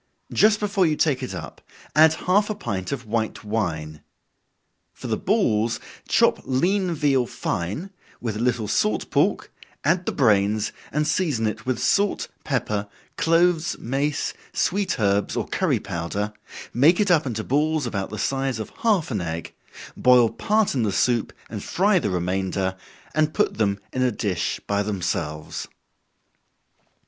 Just 0.33 0.59
before 0.59 0.87
you 0.87 0.95
take 0.95 1.21
it 1.21 1.35
up, 1.35 1.61
add 1.95 2.13
half 2.25 2.49
a 2.49 2.55
pint 2.55 2.91
of 2.91 3.05
white 3.05 3.43
wine. 3.43 4.01
For 4.95 5.05
the 5.05 5.15
balls, 5.15 5.79
chop 6.07 6.39
lean 6.43 6.91
veal 6.95 7.27
fine, 7.27 7.91
with 8.19 8.35
a 8.35 8.39
little 8.39 8.67
salt 8.67 9.11
pork, 9.11 9.53
add 9.83 10.07
the 10.07 10.11
brains, 10.11 10.71
and 10.91 11.07
season 11.07 11.45
it 11.45 11.67
with 11.67 11.77
salt, 11.77 12.29
pepper, 12.43 12.87
cloves, 13.15 13.77
mace, 13.77 14.33
sweet 14.51 14.99
herbs 14.99 15.37
or 15.37 15.47
curry 15.47 15.79
powder, 15.79 16.33
make 16.73 16.99
it 16.99 17.11
up 17.11 17.27
into 17.27 17.43
balls 17.43 17.85
about 17.85 18.09
the 18.09 18.17
size 18.17 18.57
of 18.57 18.71
half 18.79 19.11
an 19.11 19.21
egg, 19.21 19.53
boil 19.95 20.31
part 20.31 20.73
in 20.73 20.81
the 20.81 20.91
soup, 20.91 21.31
and 21.47 21.63
fry 21.63 21.99
the 21.99 22.09
remainder, 22.09 22.75
and 23.13 23.35
put 23.35 23.59
them 23.59 23.79
in 23.93 24.01
a 24.01 24.11
dish 24.11 24.59
by 24.65 24.81
themselves. 24.81 25.67